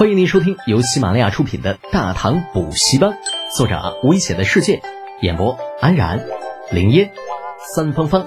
[0.00, 3.10] 欢迎您收听由喜马拉雅出品的《大唐补习班》，
[3.54, 4.80] 作者危险的世界，
[5.20, 6.26] 演播安然、
[6.72, 7.12] 林烟、
[7.74, 8.26] 三芳芳，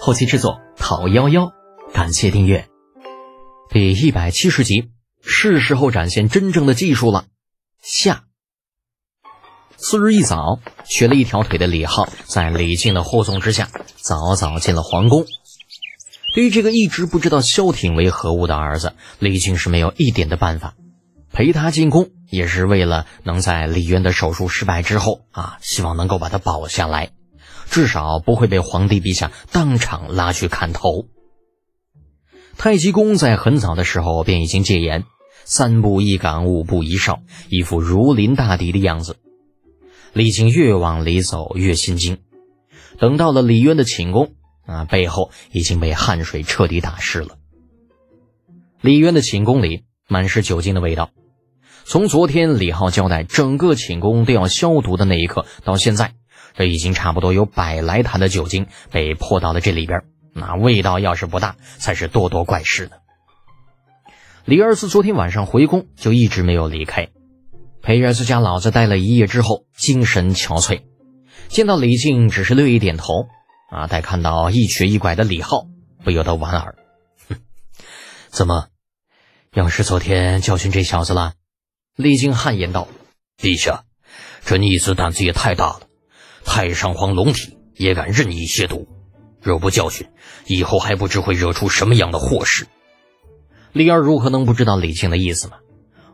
[0.00, 1.52] 后期制作讨幺幺，
[1.92, 2.66] 感谢订阅。
[3.70, 4.90] 第一百七十集，
[5.22, 7.26] 是时候展现真正的技术了。
[7.80, 8.24] 下。
[9.76, 15.24] 次日一早，瘸了一条腿的李浩在李靖的护送之下，早早进了皇宫。
[16.34, 20.74] 对于这个一直不知道萧挺为何物的儿子，李靖是没有一点的办法。
[21.34, 27.10] 陪他进宫也是为了能在李渊的手术失败之后啊，希望能够把他保下来，
[27.68, 31.08] 至少不会被皇帝陛下当场拉去砍头。
[32.56, 35.02] 太极宫在很早的时候便已经戒严，
[35.44, 39.16] 三步一岗，五步一哨，一副如临大敌的样子。
[40.12, 42.18] 李靖越往里走越心惊，
[43.00, 44.34] 等到了李渊的寝宫
[44.66, 47.38] 啊，背后已经被汗水彻底打湿了。
[48.80, 51.10] 李渊的寝宫里满是酒精的味道。
[51.86, 56.14] 从昨天李浩交代整个寝宫都要消毒的那一刻到现在，
[56.54, 60.00] 这已经差不多有百来坛的酒精被泼到了这里边。
[60.32, 62.96] 那味道要是不大，才是咄咄怪事呢。
[64.44, 67.10] 李二四昨天晚上回宫就一直没有离开，
[67.82, 70.82] 陪儿子家老子待了一夜之后，精神憔悴。
[71.48, 73.26] 见到李靖，只是略一点头。
[73.70, 75.66] 啊，待看到一瘸一拐的李浩，
[76.04, 76.76] 不由得莞尔
[77.28, 77.36] ：“哼，
[78.30, 78.68] 怎么，
[79.52, 81.34] 要是昨天教训这小子了？”
[81.96, 82.88] 李靖汗颜道
[83.38, 83.84] ：“陛下，
[84.44, 85.82] 这逆子胆子也太大了，
[86.44, 88.88] 太上皇龙体也敢任意亵渎，
[89.40, 90.08] 若不教训，
[90.46, 92.66] 以后还不知会惹出什么样的祸事。”
[93.72, 95.58] 李二如何能不知道李靖的意思吗？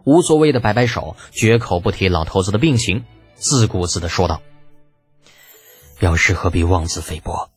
[0.04, 4.42] 无所谓的摆摆手，绝口不提老头子的病情，自顾自的说道
[5.98, 7.50] ：“表示何必妄自菲薄？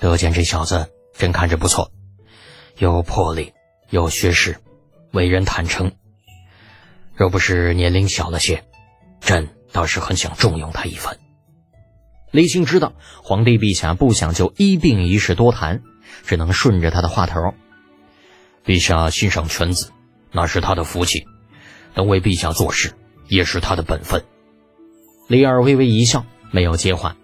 [0.00, 1.92] 得见这小子真看着不错，
[2.78, 3.52] 有魄力，
[3.90, 4.58] 有学识，
[5.12, 5.92] 为人坦诚。”
[7.14, 8.64] 若不是年龄小了些，
[9.20, 11.18] 朕倒是很想重用他一番。
[12.32, 15.82] 李靖知道皇帝陛下不想就一病一事多谈，
[16.24, 17.54] 只能顺着他的话头。
[18.64, 19.92] 陛下欣赏犬子，
[20.32, 21.26] 那是他的福气，
[21.94, 22.92] 能为陛下做事
[23.28, 24.24] 也是他的本分。
[25.28, 27.16] 李二微微一笑，没有接话，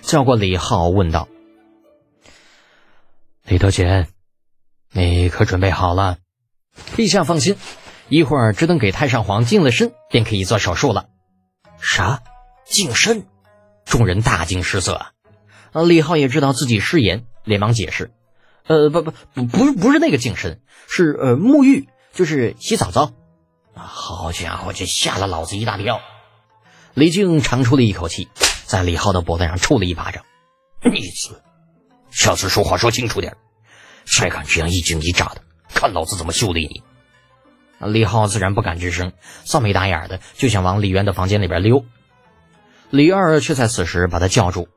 [0.00, 1.28] 叫过李浩问道
[3.46, 4.08] ：“李德简，
[4.92, 6.16] 你可准备好了？”
[6.96, 7.56] 陛下放心。
[8.08, 11.08] 一会儿只等给太上皇净了身，便可以做手术了。
[11.80, 12.22] 啥？
[12.64, 13.26] 净身？
[13.84, 15.12] 众人大惊失色啊！
[15.86, 18.10] 李浩也知道自己失言，连忙解释
[18.66, 23.12] ：“呃，不不不，不是不是那个净身，是呃沐浴，就是洗澡澡。”
[23.74, 26.00] 好家伙，这吓了老子一大跳。
[26.94, 28.28] 李靖长出了一口气，
[28.64, 30.24] 在李浩的脖子上抽了一巴掌
[30.82, 31.42] ：“逆子，
[32.10, 33.36] 下次说话说清楚点，
[34.04, 35.42] 再敢这样一惊一乍的，
[35.72, 36.82] 看老子怎么修理你！”
[37.80, 39.12] 李浩自然不敢吱声，
[39.44, 41.84] 臊眉打眼的就想往李渊的房间里边溜。
[42.90, 44.68] 李二却在此时把他叫住：“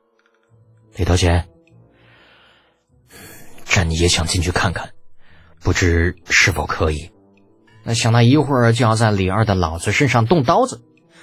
[0.96, 1.48] 李德贤，
[3.64, 4.90] 朕也想进去看看，
[5.60, 7.10] 不知是否可以？”
[7.84, 10.82] 那想到一会儿就要在李二的脑子身上动刀子，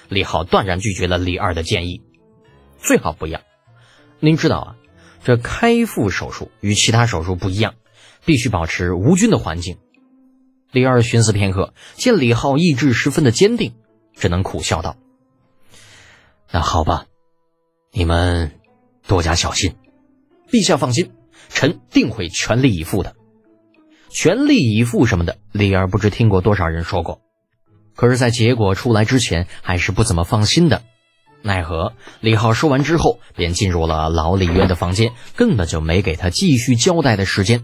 [0.09, 2.01] 李浩断然拒绝了李二的建议
[2.77, 3.39] ：“最好不要。
[4.19, 4.75] 您知道啊，
[5.23, 7.75] 这开腹手术与其他手术不一样，
[8.25, 9.77] 必须保持无菌的环境。”
[10.71, 13.73] 李二寻思片刻，见李浩意志十分的坚定，
[14.13, 14.97] 只能苦笑道
[16.51, 17.07] ：“那好吧，
[17.91, 18.59] 你们
[19.07, 19.75] 多加小心。
[20.51, 21.11] 陛下放心，
[21.49, 23.15] 臣定会全力以赴的。
[24.09, 27.21] 全力以赴什么的，李二不知听过多少人说过，
[27.95, 30.83] 可是，在结果出来之前，还是不怎么放心的。
[31.41, 37.63] 奈何李浩说完之后，便进入了老李渊的房间，根本就没给他继续交代的时间。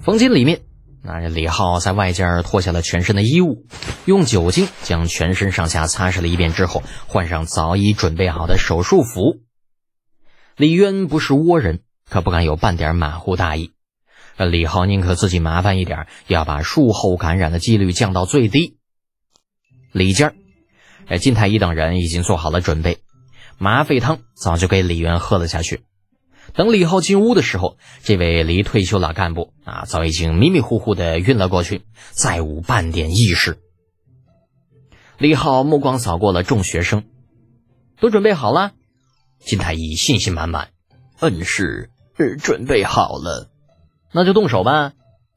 [0.00, 0.67] 房间里面。
[1.10, 3.64] 那李浩在外间脱下了全身的衣物，
[4.04, 9.40] 用酒精将全身上下擦拭了一遍之后，换上早已准备好的手术服。
[10.54, 11.80] 李渊不是倭人，
[12.10, 13.72] 可不敢有半点马虎大意。
[14.36, 18.76] 李浩宁可自己麻烦一点，要把术后感染的几率降到最低。
[19.92, 20.34] 李家，
[21.06, 22.98] 哎，金太医等人已经做好了准备，
[23.56, 25.80] 麻沸汤早就给李渊喝了下去。
[26.54, 33.58] 等李浩进屋的时候，这位离退休老干部啊，早已经迷迷糊糊的晕了过去，再无半点意识。
[35.18, 37.04] 李浩目光扫过了众学生，
[38.00, 38.72] 都准备好了。
[39.40, 40.70] 金太医信心满满
[41.20, 41.90] ：“嗯，是，
[42.40, 43.50] 准备好了，
[44.12, 44.92] 那就动手吧。”“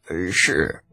[0.10, 0.84] 呃，是。”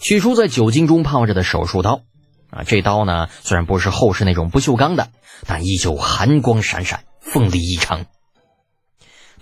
[0.00, 2.02] 取出在酒精中泡着的手术刀
[2.50, 5.10] 啊，这刀呢，虽然不是后世那种不锈钢的，
[5.46, 8.04] 但依旧寒光闪闪，锋利异常。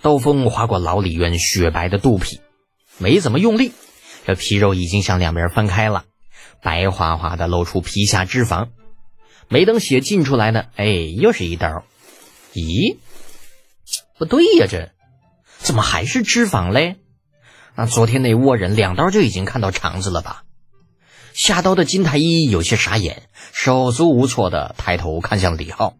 [0.03, 2.41] 刀锋划过老李渊雪白的肚皮，
[2.97, 3.71] 没怎么用力，
[4.27, 6.03] 这皮肉已经向两边翻开了，
[6.61, 8.67] 白花花的露出皮下脂肪。
[9.47, 11.85] 没等血进出来呢，哎，又是一刀。
[12.53, 12.97] 咦，
[14.19, 14.91] 不对呀，这
[15.59, 16.97] 怎么还是脂肪嘞？
[17.75, 20.43] 那昨天那倭人两刀就已经看到肠子了吧？
[21.33, 25.95] 下刀的金太医有些傻眼，手足无措的抬头看向李浩。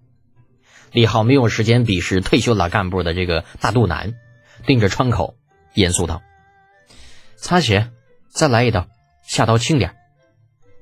[0.93, 4.13] 李浩没有时间鄙视退休老干部的这个大肚腩，
[4.67, 5.33] 盯着窗口，
[5.73, 6.21] 严肃道
[7.35, 7.89] ：“擦血，
[8.29, 8.85] 再来一刀，
[9.27, 9.95] 下刀轻点。”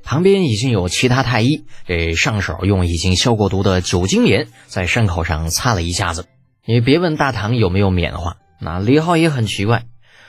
[0.03, 6.25] 旁边已经有其他太医，这上手用已经消过毒的酒精棉在伤口上擦了一下子。
[6.65, 9.85] 你别问大唐有没有棉花，那李浩也很奇怪。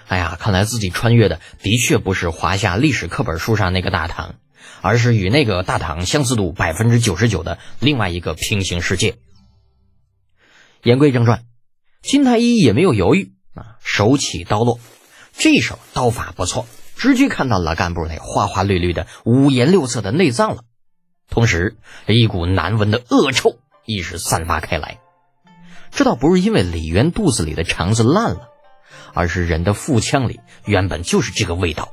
[0.06, 4.36] 哎呀，看来自己穿越的的确不是华夏历史课本书上那个大唐，
[4.80, 9.16] 而是与那个大唐相似度百分之九十九的另外一个平行世界。
[10.82, 11.44] 言归正传，
[12.02, 14.80] 金太医也没有犹豫啊，手起刀落，
[15.32, 16.66] 这手刀法不错。
[16.96, 20.62] 直接看到老干部那花花绿绿的五颜六色的内脏了，
[21.28, 21.76] 同时
[22.06, 24.98] 一股难闻的恶臭一时散发开来。
[25.90, 28.48] 这倒不是因为李渊肚子里的肠子烂了，
[29.14, 31.92] 而是人的腹腔里原本就是这个味道。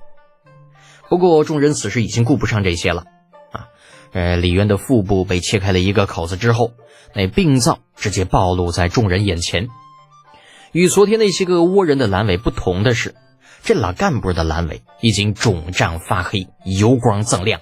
[1.10, 3.06] 不过众人此时已经顾不上这些了！
[4.12, 6.72] 呃，李渊的腹部被切开了一个口子之后，
[7.14, 9.68] 那病灶直接暴露在众人眼前。
[10.72, 13.16] 与昨天那些个倭人的阑尾不同的是。
[13.62, 17.60] 这老干部的阑尾已经肿胀发黑，油光锃亮。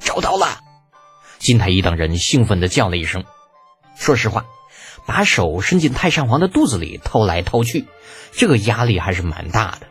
[0.00, 0.60] 找到了！
[1.38, 3.24] 金太医等人兴奋地叫了一声。
[3.96, 4.46] 说实话，
[5.06, 7.84] 把手伸进太上皇的肚子里掏来掏去，
[8.32, 9.88] 这个压力还是蛮大的。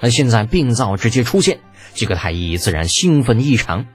[0.00, 1.60] 那现在病灶直接出现，
[1.94, 3.86] 几个太医自然兴奋异常。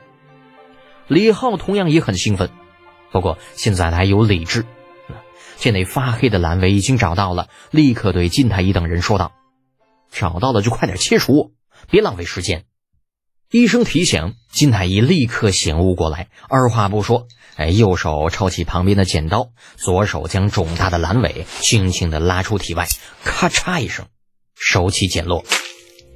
[1.10, 2.52] 李浩同样也很兴奋，
[3.12, 4.66] 不过现在他有理智。
[5.58, 9.32] 见那发黑的阑尾已经找到了，立刻对金太医等人说道。
[10.12, 11.52] 找到了就快点切除，
[11.90, 12.66] 别浪费时间。
[13.52, 22.88] 医生提醒，金太医立刻醒悟过来，二话不说，哎，右手抄起旁边的剪刀，左手将肿大的阑尾轻轻的拉出体外，
[23.24, 24.06] 咔嚓一声，
[24.56, 25.44] 手起剪落，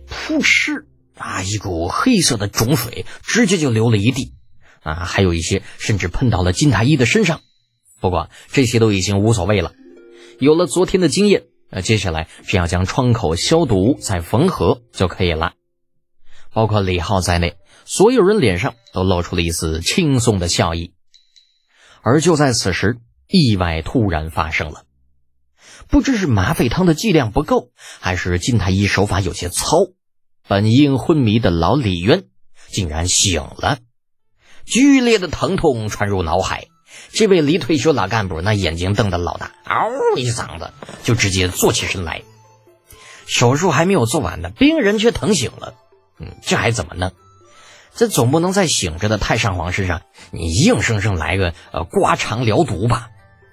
[0.08, 0.86] 噗嗤
[1.18, 4.36] 啊，一股黑色的肿水直接就流了一地，
[4.84, 7.42] 啊，还有一些甚至喷到了金太医的身上。
[8.00, 9.74] 不过这些都已经无所谓了，
[10.40, 11.46] 有了昨天的经验。
[11.70, 15.54] 那接下来只要将创口消毒再缝合就可以了。
[16.52, 20.94] 包括李浩在内，所有人脸上都露出了一丝轻松的笑意。
[22.04, 22.98] 而就在此时，
[23.28, 24.84] 意外突然发生了。
[25.88, 29.78] 不知是麻沸汤的剂量不够，还是金太医手法有些糙，
[30.48, 32.26] 本应昏迷的老李渊
[32.70, 33.80] 竟然醒了，
[34.66, 36.68] 剧烈的疼痛传入脑海。
[37.12, 40.72] 这位离退休老干部那眼睛瞪得老大，嗷一嗓子
[41.04, 42.22] 就直接坐起身来。
[43.26, 45.74] 手术还没有做完呢，病人却疼醒了。
[46.20, 47.12] 嗯，这还怎么弄？
[47.96, 50.02] 这总不能在醒着的太上皇身上，
[50.32, 53.10] 你硬生生来个呃刮肠疗毒吧？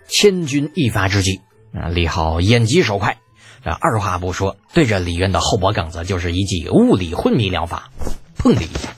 [0.08, 1.40] 千钧一发之际，
[1.72, 3.18] 啊，李浩眼疾手快，
[3.62, 7.90] 啊二话不说，对着李渊的后脖梗子就是一记物理昏迷疗法。
[8.38, 8.96] 砰的一下，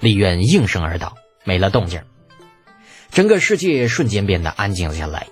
[0.00, 1.14] 李渊应声而倒，
[1.44, 2.02] 没了动静。
[3.10, 5.26] 整个世界瞬间变得安静下来。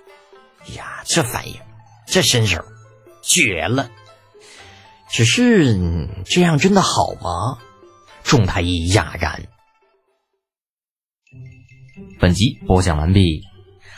[0.77, 1.55] 呀，这反应，
[2.07, 2.65] 这身手，
[3.23, 3.91] 绝了！
[5.11, 5.79] 只是
[6.27, 7.59] 这样真的好吗？
[8.25, 9.49] 众太医哑然。
[12.21, 13.43] 本集播讲完毕，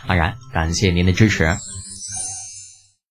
[0.07, 1.57] 安然感谢您的支持。